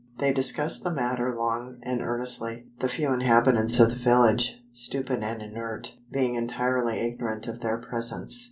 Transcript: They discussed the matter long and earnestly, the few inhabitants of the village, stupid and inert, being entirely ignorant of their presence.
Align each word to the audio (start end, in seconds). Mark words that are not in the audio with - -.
They 0.17 0.33
discussed 0.33 0.83
the 0.83 0.89
matter 0.91 1.31
long 1.31 1.77
and 1.83 2.01
earnestly, 2.01 2.65
the 2.79 2.89
few 2.89 3.13
inhabitants 3.13 3.79
of 3.79 3.89
the 3.89 3.95
village, 3.95 4.59
stupid 4.73 5.21
and 5.23 5.43
inert, 5.43 5.95
being 6.11 6.33
entirely 6.33 6.97
ignorant 6.99 7.45
of 7.47 7.59
their 7.59 7.77
presence. 7.77 8.39